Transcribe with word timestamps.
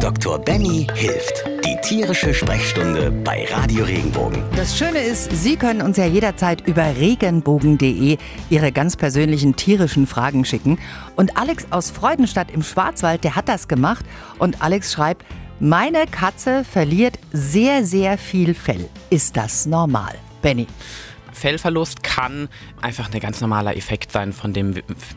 Dr. 0.00 0.38
Benny 0.38 0.86
hilft. 0.94 1.44
Die 1.64 1.76
tierische 1.82 2.32
Sprechstunde 2.32 3.10
bei 3.10 3.46
Radio 3.50 3.84
Regenbogen. 3.84 4.42
Das 4.56 4.76
Schöne 4.76 4.98
ist, 4.98 5.30
Sie 5.32 5.56
können 5.56 5.82
uns 5.82 5.96
ja 5.96 6.06
jederzeit 6.06 6.66
über 6.66 6.96
regenbogen.de 6.96 8.18
Ihre 8.50 8.72
ganz 8.72 8.96
persönlichen 8.96 9.56
tierischen 9.56 10.06
Fragen 10.06 10.44
schicken. 10.44 10.78
Und 11.16 11.36
Alex 11.36 11.66
aus 11.70 11.90
Freudenstadt 11.90 12.50
im 12.50 12.62
Schwarzwald, 12.62 13.24
der 13.24 13.36
hat 13.36 13.48
das 13.48 13.68
gemacht. 13.68 14.04
Und 14.38 14.62
Alex 14.62 14.92
schreibt, 14.92 15.24
meine 15.60 16.06
Katze 16.06 16.64
verliert 16.64 17.18
sehr, 17.32 17.84
sehr 17.84 18.18
viel 18.18 18.54
Fell. 18.54 18.88
Ist 19.10 19.36
das 19.36 19.66
normal? 19.66 20.14
Benny. 20.42 20.66
Fellverlust 21.38 22.02
kann 22.02 22.48
einfach 22.82 23.12
ein 23.12 23.20
ganz 23.20 23.40
normaler 23.40 23.76
Effekt 23.76 24.12
sein 24.12 24.32
von 24.32 24.52
dem, 24.52 24.74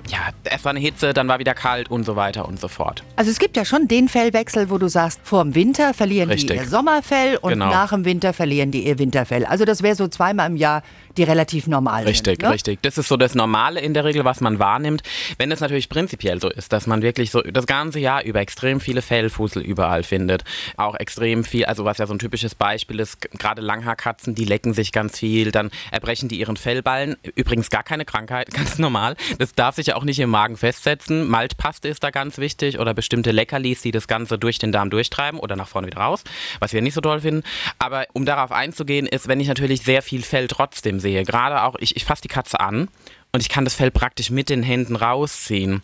ja, 0.07 0.19
erst 0.43 0.63
war 0.65 0.69
eine 0.69 0.79
Hitze, 0.79 1.13
dann 1.13 1.27
war 1.27 1.39
wieder 1.39 1.53
kalt 1.53 1.91
und 1.91 2.05
so 2.05 2.15
weiter 2.15 2.47
und 2.47 2.59
so 2.59 2.67
fort. 2.67 3.03
Also 3.15 3.29
es 3.31 3.39
gibt 3.39 3.57
ja 3.57 3.65
schon 3.65 3.87
den 3.87 4.07
Fellwechsel, 4.07 4.69
wo 4.69 4.77
du 4.77 4.87
sagst, 4.87 5.19
vor 5.23 5.43
dem 5.43 5.55
Winter 5.55 5.93
verlieren 5.93 6.29
Richtig. 6.29 6.57
die 6.57 6.63
ihr 6.63 6.69
Sommerfell 6.69 7.37
und 7.37 7.51
Genau. 7.51 7.69
nach 7.69 7.89
dem 7.89 8.05
Winter 8.05 8.33
verlieren 8.33 8.71
die 8.71 8.85
ihr 8.87 8.97
Winterfell. 8.99 9.45
Also 9.45 9.65
das 9.65 9.83
wäre 9.83 9.95
so 9.95 10.07
zweimal 10.07 10.49
im 10.49 10.55
Jahr, 10.55 10.83
die 11.17 11.23
relativ 11.23 11.67
normal 11.67 12.03
Richtig, 12.03 12.37
sind. 12.37 12.41
Ne? 12.43 12.53
richtig. 12.53 12.79
Das 12.83 12.97
ist 12.97 13.09
so 13.09 13.17
das 13.17 13.35
Normale 13.35 13.81
in 13.81 13.93
der 13.93 14.05
Regel, 14.05 14.23
was 14.23 14.39
man 14.39 14.59
wahrnimmt. 14.59 15.01
Wenn 15.37 15.51
es 15.51 15.59
natürlich 15.59 15.89
prinzipiell 15.89 16.39
so 16.39 16.49
ist, 16.49 16.71
dass 16.71 16.87
man 16.87 17.01
wirklich 17.01 17.31
so 17.31 17.41
das 17.41 17.65
ganze 17.65 17.99
Jahr 17.99 18.23
über 18.23 18.39
extrem 18.39 18.79
viele 18.79 19.01
Fellfussel 19.01 19.61
überall 19.61 20.03
findet, 20.03 20.43
auch 20.77 20.95
extrem 20.95 21.43
viel, 21.43 21.65
also 21.65 21.83
was 21.83 21.97
ja 21.97 22.07
so 22.07 22.13
ein 22.13 22.19
typisches 22.19 22.55
Beispiel 22.55 22.99
ist, 22.99 23.19
gerade 23.37 23.61
Langhaarkatzen, 23.61 24.35
die 24.35 24.45
lecken 24.45 24.73
sich 24.73 24.91
ganz 24.91 25.19
viel, 25.19 25.51
dann 25.51 25.71
erbrechen 25.91 26.10
die 26.19 26.39
ihren 26.39 26.57
Fellballen. 26.57 27.17
Übrigens 27.35 27.69
gar 27.69 27.83
keine 27.83 28.05
Krankheit, 28.05 28.51
ganz 28.53 28.77
normal. 28.77 29.15
Das 29.39 29.53
darf 29.53 29.75
sich 29.75 29.87
ja 29.87 29.95
auch 29.95 30.03
nicht 30.03 30.19
im 30.19 30.29
Magen 30.29 30.57
festsetzen. 30.57 31.27
Maltpaste 31.27 31.87
ist 31.87 32.03
da 32.03 32.09
ganz 32.09 32.37
wichtig 32.37 32.79
oder 32.79 32.93
bestimmte 32.93 33.31
Leckerlis, 33.31 33.81
die 33.81 33.91
das 33.91 34.07
Ganze 34.07 34.37
durch 34.37 34.59
den 34.59 34.71
Darm 34.71 34.89
durchtreiben 34.89 35.39
oder 35.39 35.55
nach 35.55 35.67
vorne 35.67 35.87
wieder 35.87 35.99
raus, 36.01 36.23
was 36.59 36.73
wir 36.73 36.81
nicht 36.81 36.93
so 36.93 37.01
toll 37.01 37.21
finden. 37.21 37.43
Aber 37.79 38.05
um 38.13 38.25
darauf 38.25 38.51
einzugehen, 38.51 39.07
ist, 39.07 39.27
wenn 39.27 39.39
ich 39.39 39.47
natürlich 39.47 39.81
sehr 39.81 40.01
viel 40.01 40.21
Fell 40.21 40.47
trotzdem 40.47 40.99
sehe, 40.99 41.23
gerade 41.23 41.63
auch, 41.63 41.75
ich, 41.79 41.95
ich 41.95 42.05
fasse 42.05 42.21
die 42.21 42.27
Katze 42.27 42.59
an 42.59 42.89
und 43.31 43.41
ich 43.41 43.49
kann 43.49 43.63
das 43.63 43.75
Fell 43.75 43.91
praktisch 43.91 44.29
mit 44.29 44.49
den 44.49 44.63
Händen 44.63 44.95
rausziehen. 44.95 45.81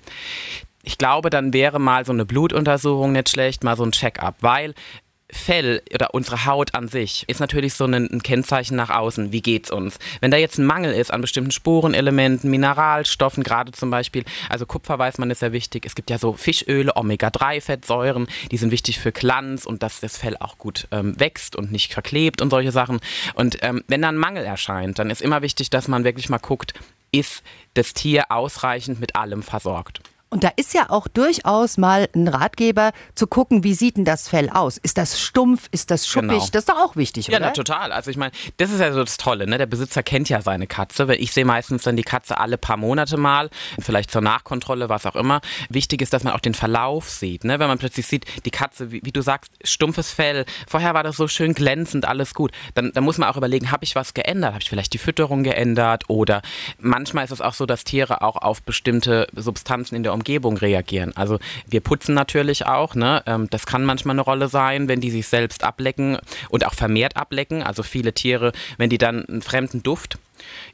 Ich 0.83 0.97
glaube, 0.97 1.29
dann 1.29 1.51
wäre 1.51 1.79
mal 1.79 2.05
so 2.05 2.13
eine 2.13 2.25
Blutuntersuchung 2.25 3.11
nicht 3.11 3.29
schlecht, 3.29 3.63
mal 3.63 3.75
so 3.75 3.83
ein 3.83 3.91
Check-up, 3.91 4.37
weil 4.39 4.73
Fell 5.29 5.81
oder 5.93 6.13
unsere 6.13 6.45
Haut 6.45 6.73
an 6.73 6.87
sich 6.87 7.25
ist 7.27 7.41
natürlich 7.41 7.73
so 7.73 7.83
ein, 7.83 7.93
ein 7.93 8.23
Kennzeichen 8.23 8.77
nach 8.77 8.89
außen. 8.89 9.33
Wie 9.33 9.41
geht's 9.41 9.69
uns? 9.71 9.99
Wenn 10.21 10.31
da 10.31 10.37
jetzt 10.37 10.57
ein 10.57 10.65
Mangel 10.65 10.93
ist 10.93 11.11
an 11.11 11.19
bestimmten 11.19 11.51
Spurenelementen, 11.51 12.49
Mineralstoffen, 12.49 13.43
gerade 13.43 13.73
zum 13.73 13.89
Beispiel, 13.89 14.23
also 14.47 14.65
Kupfer 14.65 14.97
weiß 14.97 15.17
man 15.17 15.29
ist 15.29 15.41
ja 15.41 15.51
wichtig. 15.51 15.85
Es 15.85 15.95
gibt 15.95 16.09
ja 16.09 16.17
so 16.17 16.33
Fischöle, 16.33 16.95
Omega-3-Fettsäuren, 16.95 18.27
die 18.51 18.57
sind 18.57 18.71
wichtig 18.71 18.99
für 18.99 19.11
Glanz 19.11 19.65
und 19.65 19.83
dass 19.83 19.99
das 19.99 20.17
Fell 20.17 20.37
auch 20.39 20.57
gut 20.57 20.87
ähm, 20.91 21.19
wächst 21.19 21.57
und 21.57 21.73
nicht 21.73 21.93
verklebt 21.93 22.41
und 22.41 22.49
solche 22.49 22.71
Sachen. 22.71 22.99
Und 23.35 23.57
ähm, 23.63 23.83
wenn 23.87 24.01
da 24.01 24.09
ein 24.09 24.17
Mangel 24.17 24.45
erscheint, 24.45 24.97
dann 24.97 25.09
ist 25.09 25.21
immer 25.21 25.41
wichtig, 25.41 25.69
dass 25.69 25.89
man 25.89 26.05
wirklich 26.05 26.29
mal 26.29 26.37
guckt, 26.37 26.73
ist 27.11 27.43
das 27.73 27.93
Tier 27.93 28.31
ausreichend 28.31 29.01
mit 29.01 29.17
allem 29.17 29.43
versorgt. 29.43 30.01
Und 30.29 30.43
da 30.43 30.49
ist 30.57 30.73
ja 30.73 30.89
auch 30.89 31.07
durchaus 31.07 31.77
mal 31.77 32.09
ein 32.13 32.27
Ratgeber 32.27 32.91
zu 33.15 33.27
gucken, 33.27 33.63
wie 33.63 33.73
sieht 33.73 33.95
denn 33.95 34.03
das 34.03 34.27
Fell 34.27 34.49
aus? 34.49 34.77
Ist 34.77 34.97
das 34.97 35.21
stumpf? 35.21 35.69
Ist 35.71 35.89
das 35.89 36.05
schuppig? 36.05 36.29
Genau. 36.29 36.47
Das 36.51 36.63
ist 36.63 36.69
doch 36.69 36.77
auch 36.77 36.95
wichtig, 36.97 37.27
Ja, 37.27 37.37
oder? 37.37 37.47
na, 37.47 37.51
total. 37.53 37.93
Also 37.93 38.11
ich 38.11 38.17
meine, 38.17 38.31
das 38.57 38.71
ist 38.71 38.81
ja 38.81 38.91
so 38.91 38.99
das 39.03 39.15
Tolle, 39.17 39.47
ne? 39.47 39.57
Der 39.57 39.67
Besitzer 39.67 40.03
kennt 40.03 40.27
ja 40.27 40.41
seine 40.41 40.67
Katze, 40.67 41.07
weil 41.07 41.21
ich 41.21 41.31
sehe 41.31 41.45
meistens 41.45 41.83
dann 41.83 41.95
die 41.95 42.03
Katze 42.03 42.37
alle 42.39 42.57
paar 42.57 42.75
Monate 42.75 43.15
mal, 43.15 43.49
vielleicht 43.79 44.11
zur 44.11 44.21
Nachkontrolle, 44.21 44.89
was 44.89 45.05
auch 45.05 45.15
immer. 45.15 45.39
Wichtig 45.69 46.01
ist, 46.01 46.11
dass 46.11 46.23
man 46.25 46.33
auch 46.33 46.41
den 46.41 46.53
Verlauf 46.55 47.09
sieht, 47.09 47.45
ne? 47.45 47.59
Wenn 47.59 47.67
man 47.69 47.77
plötzlich 47.77 48.05
sieht, 48.05 48.25
die 48.45 48.51
Katze, 48.51 48.91
wie, 48.91 48.99
wie 49.05 49.13
du 49.13 49.21
sagst, 49.21 49.51
stumpfes 49.63 50.11
Fell, 50.11 50.45
vorher 50.67 50.93
war 50.93 51.03
das 51.03 51.15
so 51.15 51.29
schön 51.29 51.53
glänzend, 51.53 52.05
alles 52.05 52.33
gut. 52.33 52.51
Dann, 52.73 52.91
dann 52.93 53.05
muss 53.05 53.17
man 53.17 53.29
auch 53.29 53.37
überlegen, 53.37 53.71
habe 53.71 53.85
ich 53.85 53.95
was 53.95 54.13
geändert? 54.13 54.53
Habe 54.53 54.61
ich 54.61 54.69
vielleicht 54.69 54.93
die 54.93 54.97
Fütterung 54.97 55.43
geändert? 55.43 56.03
Oder 56.09 56.41
manchmal 56.79 57.23
ist 57.23 57.31
es 57.31 57.39
auch 57.39 57.53
so, 57.53 57.65
dass 57.65 57.85
Tiere 57.85 58.21
auch 58.21 58.35
auf 58.35 58.61
bestimmte 58.61 59.27
Substanzen 59.33 59.95
in 59.95 60.03
der 60.03 60.16
Umgebung 60.17 60.57
reagieren. 60.57 61.15
Also 61.15 61.39
wir 61.67 61.81
putzen 61.81 62.13
natürlich 62.15 62.65
auch, 62.65 62.95
ne? 62.95 63.23
Ähm, 63.25 63.47
Das 63.49 63.65
kann 63.65 63.85
manchmal 63.85 64.15
eine 64.15 64.21
Rolle 64.21 64.47
sein, 64.49 64.87
wenn 64.87 64.99
die 64.99 65.11
sich 65.11 65.27
selbst 65.27 65.63
ablecken 65.63 66.17
und 66.49 66.65
auch 66.65 66.73
vermehrt 66.73 67.15
ablecken. 67.15 67.63
Also 67.63 67.83
viele 67.83 68.13
Tiere, 68.13 68.51
wenn 68.77 68.89
die 68.89 68.97
dann 68.97 69.25
einen 69.25 69.41
fremden 69.41 69.83
Duft 69.83 70.17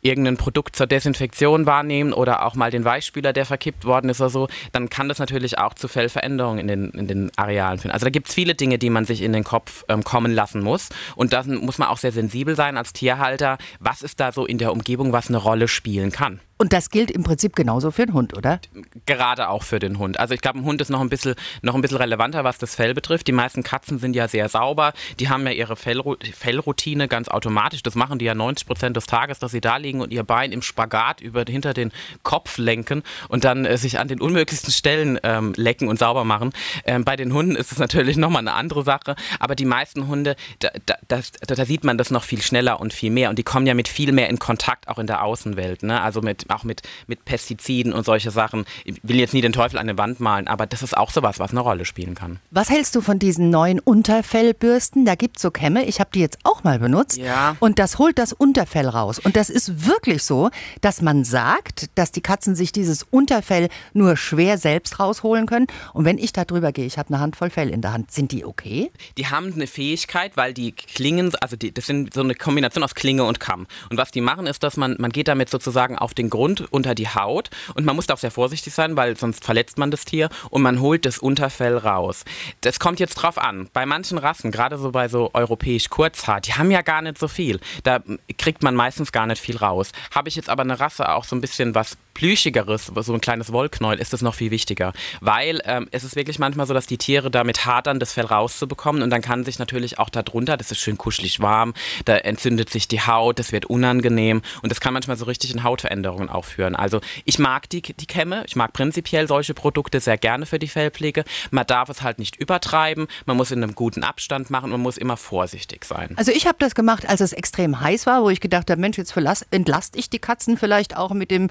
irgendein 0.02 0.38
Produkt 0.38 0.76
zur 0.76 0.88
Desinfektion 0.88 1.66
wahrnehmen 1.66 2.14
oder 2.14 2.46
auch 2.46 2.56
mal 2.56 2.72
den 2.72 2.86
Weichspüler, 2.86 3.34
der 3.34 3.46
verkippt 3.46 3.86
worden 3.86 4.10
ist 4.10 4.22
oder 4.22 4.30
so, 4.30 4.48
dann 4.72 4.90
kann 4.90 5.10
das 5.10 5.20
natürlich 5.20 5.58
auch 5.58 5.74
zu 5.74 5.88
Fellveränderungen 5.88 6.60
in 6.60 6.68
den, 6.68 6.90
in 6.92 7.08
den 7.08 7.32
Arealen 7.36 7.80
führen. 7.80 7.92
Also 7.92 8.06
da 8.06 8.10
gibt 8.10 8.30
es 8.30 8.34
viele 8.34 8.56
Dinge, 8.56 8.78
die 8.78 8.90
man 8.90 9.06
sich 9.06 9.22
in 9.22 9.34
den 9.34 9.44
Kopf 9.44 9.84
ähm, 9.90 10.04
kommen 10.04 10.32
lassen 10.32 10.62
muss. 10.62 10.90
Und 11.16 11.34
da 11.34 11.44
muss 11.44 11.78
man 11.78 11.88
auch 11.88 11.98
sehr 11.98 12.12
sensibel 12.12 12.56
sein 12.56 12.78
als 12.78 12.94
Tierhalter, 12.94 13.58
was 13.80 14.02
ist 14.02 14.20
da 14.20 14.32
so 14.32 14.46
in 14.46 14.58
der 14.58 14.72
Umgebung, 14.72 15.12
was 15.14 15.30
eine 15.30 15.38
Rolle 15.38 15.68
spielen 15.68 16.12
kann. 16.12 16.40
Und 16.64 16.72
das 16.72 16.90
gilt 16.90 17.12
im 17.12 17.24
Prinzip 17.24 17.58
genauso 17.58 17.92
für 17.92 18.06
den 18.06 18.14
Hund, 18.14 18.38
oder? 18.38 18.60
Gerade 19.06 19.50
auch 19.50 19.64
für 19.64 19.80
den 19.80 19.98
Hund. 19.98 20.20
Also 20.20 20.34
ich 20.34 20.40
glaube, 20.40 20.60
ein 20.60 20.64
Hund 20.64 20.82
ist 20.82 20.90
noch 20.90 21.02
ein 21.02 21.10
bisschen 21.10 21.36
noch 21.62 21.76
ein 21.76 21.82
bisschen 21.82 21.98
relevanter, 21.98 22.46
was 22.46 22.58
das 22.58 22.76
Fell 22.76 22.94
betrifft. 22.94 23.28
Die 23.28 23.34
meisten 23.34 23.64
Katzen 23.64 24.00
sind 24.00 24.16
ja 24.16 24.28
sehr 24.28 24.48
sauber. 24.48 24.94
Die 25.20 25.28
haben 25.28 25.46
ja 25.46 25.52
ihre 25.52 25.76
Fellroutine 25.76 27.08
ganz 27.08 27.28
automatisch. 27.28 27.84
Das 27.84 27.96
machen 27.96 28.18
die 28.18 28.26
ja 28.26 28.34
90 28.34 28.66
Prozent 28.66 28.96
des 28.96 29.08
Tages, 29.08 29.40
dass 29.40 29.53
sie 29.54 29.62
da 29.62 29.78
liegen 29.78 30.02
und 30.02 30.12
ihr 30.12 30.24
Bein 30.24 30.52
im 30.52 30.62
Spagat 30.62 31.22
über 31.22 31.46
hinter 31.48 31.74
den 31.74 31.92
Kopf 32.24 32.58
lenken 32.58 33.04
und 33.30 33.46
dann 33.46 33.66
äh, 33.66 33.78
sich 33.78 34.00
an 34.00 34.10
den 34.10 34.20
unmöglichsten 34.20 34.74
Stellen 34.74 35.20
ähm, 35.24 35.54
lecken 35.56 35.88
und 35.88 36.00
sauber 36.00 36.26
machen. 36.26 36.52
Ähm, 36.86 37.06
bei 37.06 37.16
den 37.16 37.34
Hunden 37.34 37.56
ist 37.56 37.72
es 37.72 37.78
natürlich 37.78 38.18
nochmal 38.24 38.42
eine 38.42 38.54
andere 38.54 38.84
Sache. 38.84 39.16
Aber 39.40 39.56
die 39.56 39.66
meisten 39.66 40.08
Hunde, 40.08 40.36
da, 40.60 40.70
da, 40.86 40.96
das, 41.08 41.32
da, 41.32 41.56
da 41.56 41.66
sieht 41.66 41.84
man 41.84 41.98
das 41.98 42.12
noch 42.12 42.24
viel 42.24 42.42
schneller 42.42 42.80
und 42.80 42.94
viel 42.94 43.12
mehr. 43.12 43.30
Und 43.30 43.40
die 43.40 43.44
kommen 43.44 43.66
ja 43.66 43.74
mit 43.74 43.88
viel 43.88 44.12
mehr 44.12 44.30
in 44.30 44.40
Kontakt 44.40 44.88
auch 44.88 45.00
in 45.00 45.08
der 45.08 45.24
Außenwelt. 45.24 45.84
Ne? 45.84 46.02
Also 46.02 46.22
mit, 46.22 46.50
auch 46.50 46.64
mit, 46.64 46.82
mit 47.08 47.26
Pestiziden 47.26 47.94
und 47.94 48.06
solche 48.06 48.32
Sachen. 48.32 48.66
Ich 48.84 49.00
will 49.04 49.18
jetzt 49.18 49.34
nie 49.34 49.42
den 49.42 49.54
Teufel 49.54 49.78
an 49.78 49.88
die 49.88 49.98
Wand 49.98 50.20
malen, 50.20 50.48
aber 50.48 50.66
das 50.66 50.82
ist 50.82 50.98
auch 50.98 51.12
sowas, 51.12 51.40
was 51.40 51.52
eine 51.52 51.60
Rolle 51.60 51.86
spielen 51.86 52.16
kann. 52.16 52.40
Was 52.52 52.70
hältst 52.70 52.96
du 52.96 53.02
von 53.02 53.20
diesen 53.20 53.50
neuen 53.50 53.80
Unterfellbürsten? 53.80 55.06
Da 55.06 55.16
gibt 55.16 55.38
es 55.38 55.44
so 55.44 55.52
Kämme, 55.52 55.86
ich 55.86 56.00
habe 56.00 56.10
die 56.14 56.20
jetzt 56.20 56.40
auch 56.44 56.64
mal 56.64 56.80
benutzt. 56.80 57.18
Ja. 57.18 57.56
Und 57.60 57.80
das 57.80 58.00
holt 58.00 58.18
das 58.18 58.34
Unterfell 58.34 58.88
raus. 58.88 59.20
Und 59.20 59.36
das 59.36 59.43
ist 59.50 59.86
wirklich 59.88 60.24
so, 60.24 60.50
dass 60.82 61.02
man 61.02 61.24
sagt, 61.24 61.90
dass 61.96 62.12
die 62.12 62.22
Katzen 62.22 62.56
sich 62.56 62.72
dieses 62.72 63.04
Unterfell 63.04 63.70
nur 63.94 64.18
schwer 64.18 64.58
selbst 64.58 65.00
rausholen 65.00 65.46
können. 65.46 65.68
Und 65.94 66.06
wenn 66.06 66.18
ich 66.18 66.34
da 66.34 66.46
drüber 66.46 66.72
gehe, 66.72 66.86
ich 66.86 66.98
habe 66.98 67.10
eine 67.10 67.20
Handvoll 67.20 67.50
Fell 67.50 67.70
in 67.70 67.82
der 67.82 67.94
Hand, 67.94 68.12
sind 68.12 68.32
die 68.32 68.46
okay? 68.46 68.92
Die 69.18 69.28
haben 69.28 69.54
eine 69.54 69.68
Fähigkeit, 69.68 70.38
weil 70.38 70.54
die 70.54 70.72
Klingen, 70.72 71.34
also 71.42 71.56
die, 71.56 71.74
das 71.74 71.86
sind 71.86 72.14
so 72.14 72.22
eine 72.22 72.36
Kombination 72.36 72.84
aus 72.84 72.96
Klinge 72.96 73.24
und 73.24 73.40
Kamm. 73.40 73.68
Und 73.90 73.98
was 73.98 74.12
die 74.12 74.22
machen, 74.22 74.48
ist, 74.48 74.64
dass 74.64 74.78
man, 74.78 74.96
man 75.00 75.12
geht 75.12 75.28
damit 75.28 75.50
sozusagen 75.50 75.98
auf 75.98 76.14
den 76.14 76.30
Grund 76.30 76.72
unter 76.72 76.96
die 76.96 77.10
Haut 77.10 77.50
und 77.76 77.86
man 77.86 77.96
muss 77.96 78.08
da 78.08 78.14
auch 78.14 78.20
sehr 78.20 78.32
vorsichtig 78.32 78.74
sein, 78.74 78.96
weil 78.96 79.18
sonst 79.18 79.44
verletzt 79.44 79.78
man 79.78 79.92
das 79.92 80.06
Tier 80.06 80.30
und 80.50 80.62
man 80.62 80.80
holt 80.80 81.06
das 81.06 81.20
Unterfell 81.20 81.78
raus. 81.78 82.26
Das 82.62 82.80
kommt 82.80 83.00
jetzt 83.00 83.16
drauf 83.16 83.38
an. 83.38 83.70
Bei 83.74 83.86
manchen 83.86 84.18
Rassen, 84.18 84.52
gerade 84.52 84.78
so 84.78 84.92
bei 84.92 85.08
so 85.08 85.32
europäisch 85.34 85.90
Kurzhaar, 85.90 86.42
die 86.42 86.54
haben 86.54 86.72
ja 86.72 86.82
gar 86.82 87.02
nicht 87.02 87.18
so 87.18 87.28
viel. 87.28 87.60
Da 87.84 88.02
kriegt 88.38 88.64
man 88.64 88.76
meistens 88.76 89.12
gar 89.12 89.28
nicht 89.28 89.33
viel 89.40 89.58
raus. 89.58 89.92
Habe 90.14 90.30
ich 90.30 90.36
jetzt 90.36 90.50
aber 90.50 90.64
eine 90.64 90.80
Rasse 90.80 91.10
auch 91.10 91.24
so 91.24 91.36
ein 91.36 91.42
bisschen 91.42 91.76
was 91.76 91.98
plüschigeres, 92.14 92.92
so 92.96 93.14
ein 93.14 93.22
kleines 93.22 93.52
Wollknäuel, 93.52 94.00
ist 94.00 94.14
das 94.14 94.22
noch 94.22 94.36
viel 94.36 94.52
wichtiger. 94.52 94.94
Weil 95.22 95.62
ähm, 95.66 95.88
es 95.92 96.04
ist 96.04 96.16
wirklich 96.16 96.40
manchmal 96.40 96.68
so, 96.68 96.74
dass 96.74 96.88
die 96.88 96.98
Tiere 96.98 97.32
damit 97.32 97.66
hadern, 97.66 98.00
das 98.00 98.14
Fell 98.14 98.26
rauszubekommen 98.26 99.02
und 99.02 99.10
dann 99.10 99.22
kann 99.22 99.44
sich 99.44 99.60
natürlich 99.60 100.00
auch 100.00 100.10
darunter, 100.10 100.58
das 100.58 100.72
ist 100.72 100.80
schön 100.80 100.98
kuschelig 100.98 101.40
warm, 101.40 101.74
da 102.06 102.18
entzündet 102.18 102.70
sich 102.70 102.88
die 102.88 103.02
Haut, 103.02 103.40
das 103.40 103.52
wird 103.52 103.66
unangenehm 103.66 104.42
und 104.62 104.72
das 104.72 104.80
kann 104.80 104.94
manchmal 104.94 105.18
so 105.18 105.26
richtig 105.26 105.54
in 105.54 105.64
Hautveränderungen 105.64 106.30
auch 106.30 106.46
führen. 106.46 106.76
Also 106.76 107.02
ich 107.26 107.40
mag 107.40 107.70
die, 107.70 107.82
die 107.82 108.06
Kämme, 108.06 108.44
ich 108.48 108.56
mag 108.56 108.74
prinzipiell 108.74 109.28
solche 109.28 109.54
Produkte 109.54 110.00
sehr 110.00 110.18
gerne 110.18 110.46
für 110.46 110.60
die 110.60 110.68
Fellpflege. 110.68 111.24
Man 111.52 111.66
darf 111.68 111.90
es 111.90 112.02
halt 112.02 112.20
nicht 112.20 112.36
übertreiben, 112.36 113.08
man 113.26 113.38
muss 113.38 113.52
in 113.52 113.64
einem 113.64 113.76
guten 113.76 114.04
Abstand 114.04 114.50
machen, 114.50 114.70
man 114.70 114.82
muss 114.82 114.98
immer 114.98 115.18
vorsichtig 115.18 115.86
sein. 115.86 116.14
Also 116.18 116.32
ich 116.32 116.48
habe 116.48 116.58
das 116.60 116.76
gemacht, 116.76 117.08
als 117.08 117.22
es 117.22 117.34
extrem 117.34 117.80
heiß 117.80 118.06
war, 118.06 118.24
wo 118.24 118.30
ich 118.30 118.40
gedacht 118.40 118.70
habe, 118.70 118.80
Mensch, 118.80 118.98
jetzt 118.98 119.16
entlaste 119.52 119.98
ich 119.98 120.10
die 120.10 120.20
Katzen 120.20 120.58
vielleicht 120.58 120.98
auch 120.98 121.12
mit 121.12 121.32
dem 121.32 121.50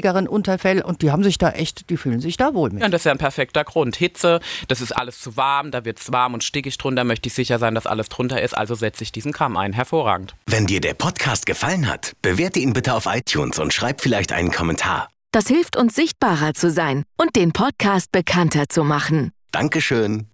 wenigeren 0.00 0.26
Unterfell 0.26 0.80
und 0.80 1.02
die 1.02 1.10
haben 1.10 1.22
sich 1.22 1.36
da 1.36 1.50
echt, 1.50 1.90
die 1.90 1.96
fühlen 1.96 2.20
sich 2.20 2.36
da 2.36 2.54
wohl 2.54 2.70
mit. 2.70 2.80
Ja, 2.80 2.86
und 2.86 2.92
das 2.92 3.02
ist 3.02 3.04
ja 3.04 3.12
ein 3.12 3.18
perfekter 3.18 3.64
Grund. 3.64 3.96
Hitze, 3.96 4.40
das 4.68 4.80
ist 4.80 4.92
alles 4.92 5.20
zu 5.20 5.36
warm, 5.36 5.70
da 5.70 5.84
wird 5.84 6.00
es 6.00 6.10
warm 6.10 6.34
und 6.34 6.42
stickig 6.42 6.78
drunter, 6.78 7.04
möchte 7.04 7.28
ich 7.28 7.34
sicher 7.34 7.58
sein, 7.58 7.74
dass 7.74 7.86
alles 7.86 8.08
drunter 8.08 8.40
ist, 8.40 8.56
also 8.56 8.74
setze 8.74 9.04
ich 9.04 9.12
diesen 9.12 9.32
Kamm 9.32 9.56
ein. 9.56 9.72
Hervorragend. 9.74 10.34
Wenn 10.46 10.66
dir 10.66 10.80
der 10.80 10.94
Podcast 10.94 11.44
gefallen 11.44 11.86
hat, 11.86 12.12
bewerte 12.22 12.60
ihn 12.60 12.72
bitte 12.72 12.94
auf 12.94 13.06
iTunes 13.06 13.58
und 13.58 13.74
schreib 13.74 14.00
vielleicht 14.00 14.32
einen 14.32 14.50
Kommentar. 14.50 15.08
Das 15.32 15.46
hilft 15.46 15.76
uns 15.76 15.94
sichtbarer 15.94 16.54
zu 16.54 16.70
sein 16.70 17.04
und 17.16 17.36
den 17.36 17.52
Podcast 17.52 18.10
bekannter 18.10 18.68
zu 18.68 18.82
machen. 18.82 19.32
Dankeschön. 19.52 20.29